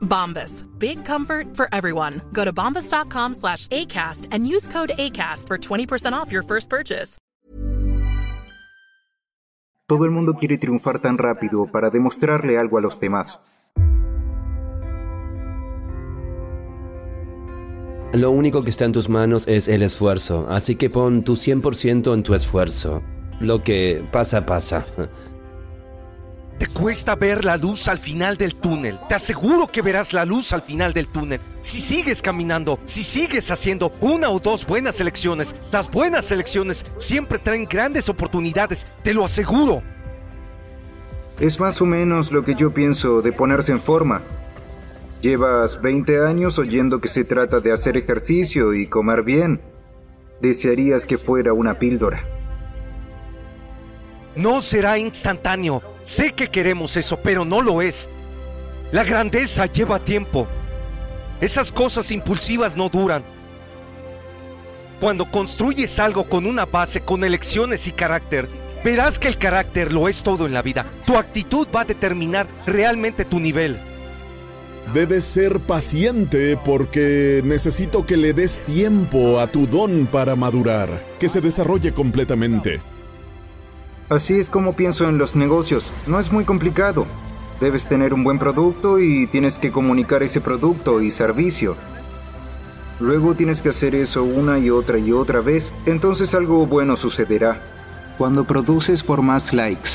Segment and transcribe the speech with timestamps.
[0.00, 0.64] Bombas.
[0.78, 2.20] Big comfort for everyone.
[2.32, 7.18] Go to bombas.com slash ACAST and use code ACAST for 20% off your first purchase.
[9.90, 13.40] Todo el mundo quiere triunfar tan rápido para demostrarle algo a los demás.
[18.12, 22.12] Lo único que está en tus manos es el esfuerzo, así que pon tu 100%
[22.14, 23.02] en tu esfuerzo.
[23.40, 24.84] Lo que pasa, pasa.
[26.74, 28.98] Cuesta ver la luz al final del túnel.
[29.08, 31.40] Te aseguro que verás la luz al final del túnel.
[31.60, 37.38] Si sigues caminando, si sigues haciendo una o dos buenas elecciones, las buenas elecciones siempre
[37.38, 39.82] traen grandes oportunidades, te lo aseguro.
[41.38, 44.22] Es más o menos lo que yo pienso de ponerse en forma.
[45.20, 49.60] Llevas 20 años oyendo que se trata de hacer ejercicio y comer bien.
[50.40, 52.24] Desearías que fuera una píldora.
[54.34, 55.82] No será instantáneo.
[56.10, 58.08] Sé que queremos eso, pero no lo es.
[58.90, 60.48] La grandeza lleva tiempo.
[61.40, 63.22] Esas cosas impulsivas no duran.
[64.98, 68.48] Cuando construyes algo con una base, con elecciones y carácter,
[68.82, 70.84] verás que el carácter lo es todo en la vida.
[71.06, 73.80] Tu actitud va a determinar realmente tu nivel.
[74.92, 81.28] Debes ser paciente porque necesito que le des tiempo a tu don para madurar, que
[81.28, 82.82] se desarrolle completamente.
[84.10, 85.92] Así es como pienso en los negocios.
[86.08, 87.06] No es muy complicado.
[87.60, 91.76] Debes tener un buen producto y tienes que comunicar ese producto y servicio.
[92.98, 95.72] Luego tienes que hacer eso una y otra y otra vez.
[95.86, 97.62] Entonces algo bueno sucederá.
[98.18, 99.90] Cuando produces por más likes,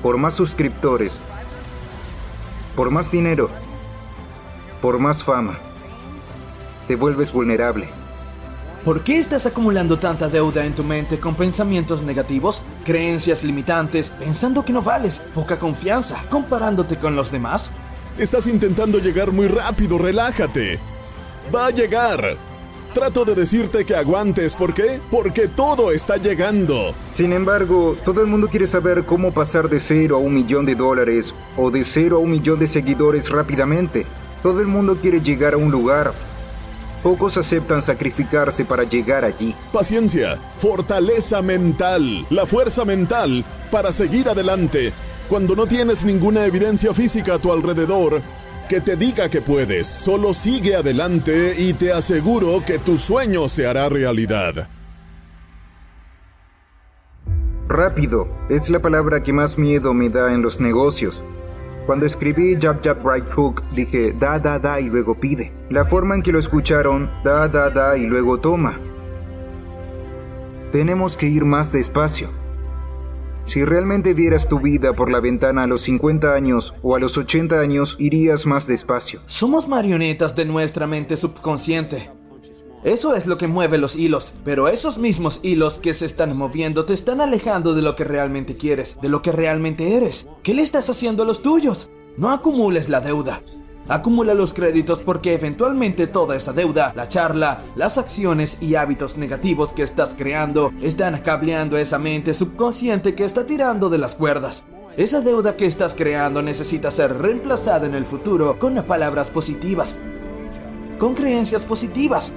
[0.00, 1.18] por más suscriptores,
[2.76, 3.50] por más dinero,
[4.80, 5.58] por más fama,
[6.86, 7.97] te vuelves vulnerable.
[8.88, 14.64] ¿Por qué estás acumulando tanta deuda en tu mente con pensamientos negativos, creencias limitantes, pensando
[14.64, 17.70] que no vales, poca confianza, comparándote con los demás?
[18.16, 20.78] Estás intentando llegar muy rápido, relájate.
[21.54, 22.38] Va a llegar.
[22.94, 25.02] Trato de decirte que aguantes, ¿por qué?
[25.10, 26.94] Porque todo está llegando.
[27.12, 30.74] Sin embargo, todo el mundo quiere saber cómo pasar de cero a un millón de
[30.74, 34.06] dólares o de cero a un millón de seguidores rápidamente.
[34.42, 36.14] Todo el mundo quiere llegar a un lugar.
[37.02, 39.54] Pocos aceptan sacrificarse para llegar allí.
[39.72, 44.92] Paciencia, fortaleza mental, la fuerza mental para seguir adelante.
[45.28, 48.20] Cuando no tienes ninguna evidencia física a tu alrededor
[48.68, 53.66] que te diga que puedes, solo sigue adelante y te aseguro que tu sueño se
[53.66, 54.68] hará realidad.
[57.68, 61.22] Rápido es la palabra que más miedo me da en los negocios.
[61.88, 65.54] Cuando escribí Jab Jab Right Hook, dije da da da y luego pide.
[65.70, 68.78] La forma en que lo escucharon, da da da y luego toma.
[70.70, 72.28] Tenemos que ir más despacio.
[73.46, 77.16] Si realmente vieras tu vida por la ventana a los 50 años o a los
[77.16, 79.20] 80 años, irías más despacio.
[79.24, 82.17] Somos marionetas de nuestra mente subconsciente.
[82.84, 86.84] Eso es lo que mueve los hilos, pero esos mismos hilos que se están moviendo
[86.84, 90.28] te están alejando de lo que realmente quieres, de lo que realmente eres.
[90.44, 91.90] ¿Qué le estás haciendo a los tuyos?
[92.16, 93.42] No acumules la deuda.
[93.88, 99.72] Acumula los créditos porque eventualmente toda esa deuda, la charla, las acciones y hábitos negativos
[99.72, 104.62] que estás creando están cableando esa mente subconsciente que está tirando de las cuerdas.
[104.96, 109.96] Esa deuda que estás creando necesita ser reemplazada en el futuro con palabras positivas,
[110.98, 112.32] con creencias positivas,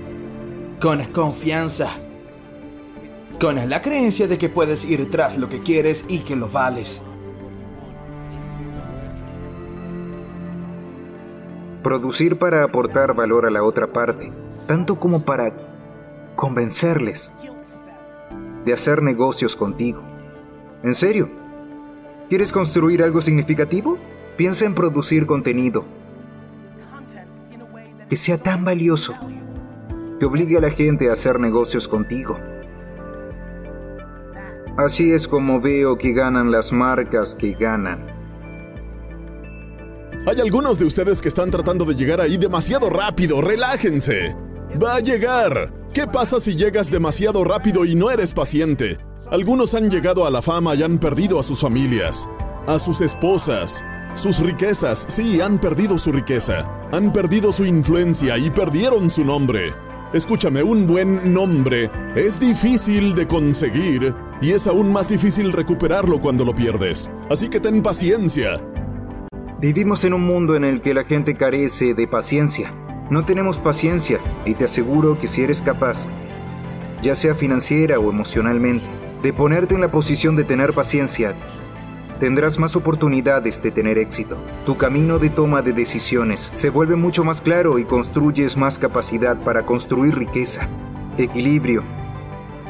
[0.82, 1.90] con confianza,
[3.40, 7.04] con la creencia de que puedes ir tras lo que quieres y que lo vales.
[11.84, 14.32] Producir para aportar valor a la otra parte,
[14.66, 15.54] tanto como para
[16.36, 17.30] convencerles
[18.66, 20.02] de hacer negocios contigo.
[20.82, 21.30] ¿En serio?
[22.28, 24.00] ¿Quieres construir algo significativo?
[24.36, 25.86] Piensa en producir contenido
[28.10, 29.14] que sea tan valioso
[30.22, 32.38] que obligue a la gente a hacer negocios contigo.
[34.78, 38.06] Así es como veo que ganan las marcas que ganan.
[40.28, 43.42] Hay algunos de ustedes que están tratando de llegar ahí demasiado rápido.
[43.42, 44.36] Relájense.
[44.80, 45.74] Va a llegar.
[45.92, 49.00] ¿Qué pasa si llegas demasiado rápido y no eres paciente?
[49.32, 52.30] Algunos han llegado a la fama y han perdido a sus familias,
[52.68, 53.84] a sus esposas,
[54.14, 55.04] sus riquezas.
[55.08, 56.70] Sí, han perdido su riqueza.
[56.92, 59.74] Han perdido su influencia y perdieron su nombre.
[60.14, 66.44] Escúchame, un buen nombre es difícil de conseguir y es aún más difícil recuperarlo cuando
[66.44, 67.10] lo pierdes.
[67.30, 68.62] Así que ten paciencia.
[69.62, 72.74] Vivimos en un mundo en el que la gente carece de paciencia.
[73.10, 76.06] No tenemos paciencia y te aseguro que si eres capaz,
[77.02, 78.84] ya sea financiera o emocionalmente,
[79.24, 81.36] de ponerte en la posición de tener paciencia,
[82.22, 84.38] tendrás más oportunidades de tener éxito.
[84.64, 89.38] Tu camino de toma de decisiones se vuelve mucho más claro y construyes más capacidad
[89.38, 90.68] para construir riqueza,
[91.18, 91.82] equilibrio,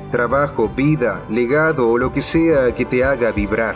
[0.10, 3.76] trabajo, vida, legado o lo que sea que te haga vibrar.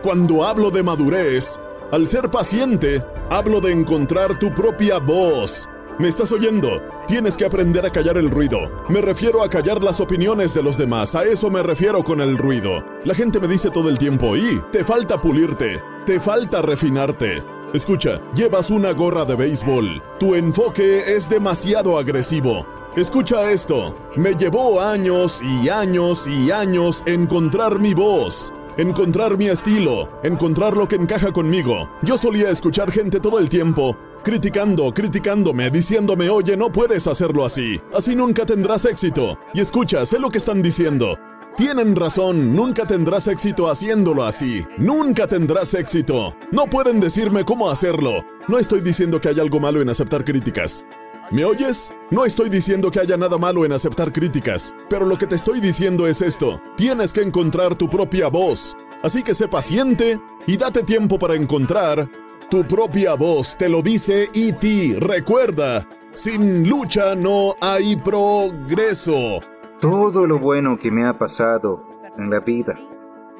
[0.00, 1.58] Cuando hablo de madurez,
[1.90, 5.68] al ser paciente, hablo de encontrar tu propia voz.
[5.98, 6.80] ¿Me estás oyendo?
[7.08, 8.84] Tienes que aprender a callar el ruido.
[8.88, 12.38] Me refiero a callar las opiniones de los demás, a eso me refiero con el
[12.38, 12.89] ruido.
[13.02, 17.42] La gente me dice todo el tiempo, y te falta pulirte, te falta refinarte.
[17.72, 22.66] Escucha, llevas una gorra de béisbol, tu enfoque es demasiado agresivo.
[22.96, 30.08] Escucha esto, me llevó años y años y años encontrar mi voz encontrar mi estilo,
[30.22, 31.90] encontrar lo que encaja conmigo.
[32.02, 37.80] Yo solía escuchar gente todo el tiempo, criticando, criticándome, diciéndome, oye, no puedes hacerlo así,
[37.94, 39.38] así nunca tendrás éxito.
[39.52, 41.18] Y escucha, sé lo que están diciendo.
[41.60, 44.64] Tienen razón, nunca tendrás éxito haciéndolo así.
[44.78, 46.34] Nunca tendrás éxito.
[46.50, 48.24] No pueden decirme cómo hacerlo.
[48.48, 50.86] No estoy diciendo que hay algo malo en aceptar críticas.
[51.30, 51.92] ¿Me oyes?
[52.10, 55.60] No estoy diciendo que haya nada malo en aceptar críticas, pero lo que te estoy
[55.60, 56.62] diciendo es esto.
[56.78, 58.74] Tienes que encontrar tu propia voz.
[59.02, 62.08] Así que sé paciente y date tiempo para encontrar
[62.50, 63.54] tu propia voz.
[63.58, 64.96] Te lo dice E.T.
[64.98, 69.40] Recuerda, sin lucha no hay progreso.
[69.80, 71.86] Todo lo bueno que me ha pasado
[72.18, 72.78] en la vida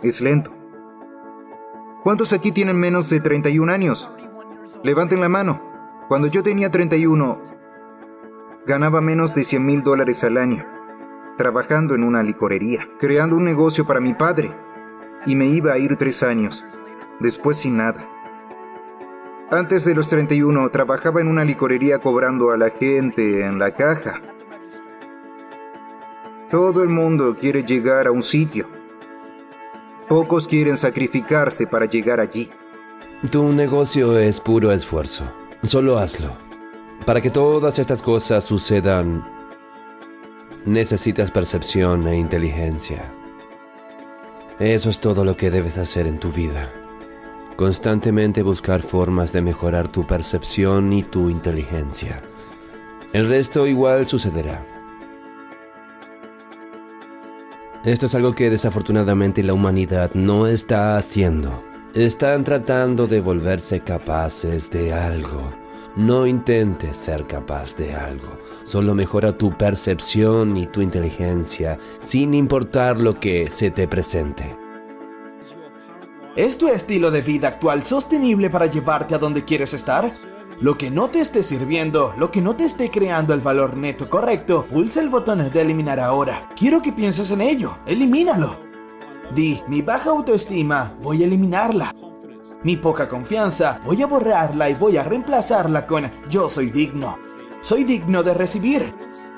[0.02, 0.50] es lento.
[2.02, 4.10] ¿Cuántos aquí tienen menos de 31 años?
[4.82, 5.60] Levanten la mano.
[6.08, 7.38] Cuando yo tenía 31,
[8.66, 10.64] ganaba menos de 100 mil dólares al año,
[11.36, 14.50] trabajando en una licorería, creando un negocio para mi padre,
[15.26, 16.64] y me iba a ir tres años,
[17.20, 18.08] después sin nada.
[19.50, 24.22] Antes de los 31 trabajaba en una licorería cobrando a la gente en la caja.
[26.50, 28.66] Todo el mundo quiere llegar a un sitio.
[30.08, 32.50] Pocos quieren sacrificarse para llegar allí.
[33.30, 35.30] Tu negocio es puro esfuerzo.
[35.62, 36.36] Solo hazlo.
[37.06, 39.24] Para que todas estas cosas sucedan,
[40.66, 43.14] necesitas percepción e inteligencia.
[44.58, 46.72] Eso es todo lo que debes hacer en tu vida.
[47.54, 52.20] Constantemente buscar formas de mejorar tu percepción y tu inteligencia.
[53.12, 54.69] El resto igual sucederá.
[57.84, 61.64] Esto es algo que desafortunadamente la humanidad no está haciendo.
[61.94, 65.60] Están tratando de volverse capaces de algo
[65.96, 72.98] no intentes ser capaz de algo, solo mejora tu percepción y tu inteligencia sin importar
[72.98, 74.56] lo que se te presente.
[76.36, 80.12] ¿Es tu estilo de vida actual sostenible para llevarte a donde quieres estar?
[80.60, 84.10] Lo que no te esté sirviendo, lo que no te esté creando el valor neto
[84.10, 86.50] correcto, pulsa el botón de eliminar ahora.
[86.54, 88.58] Quiero que pienses en ello, elimínalo.
[89.34, 91.94] Di, mi baja autoestima, voy a eliminarla.
[92.62, 97.16] Mi poca confianza, voy a borrarla y voy a reemplazarla con yo soy digno.
[97.62, 98.94] Soy digno de recibir.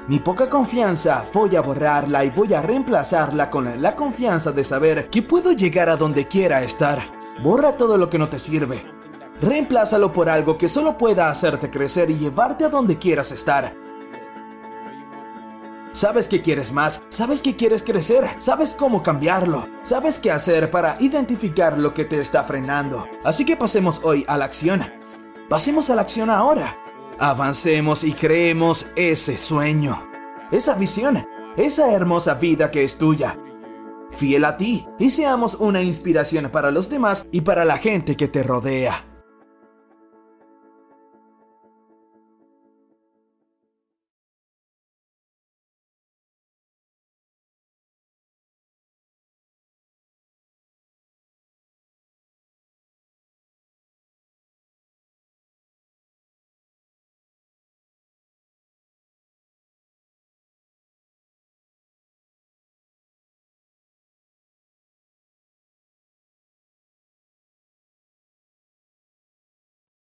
[0.08, 5.08] Mi poca confianza, voy a borrarla y voy a reemplazarla con la confianza de saber
[5.08, 7.00] que puedo llegar a donde quiera estar.
[7.44, 9.01] Borra todo lo que no te sirve.
[9.42, 13.74] Reemplázalo por algo que solo pueda hacerte crecer y llevarte a donde quieras estar.
[15.90, 20.96] Sabes que quieres más, sabes que quieres crecer, sabes cómo cambiarlo, sabes qué hacer para
[21.00, 23.04] identificar lo que te está frenando.
[23.24, 24.88] Así que pasemos hoy a la acción.
[25.48, 26.78] Pasemos a la acción ahora.
[27.18, 30.08] Avancemos y creemos ese sueño,
[30.52, 33.36] esa visión, esa hermosa vida que es tuya.
[34.12, 38.28] Fiel a ti y seamos una inspiración para los demás y para la gente que
[38.28, 39.11] te rodea.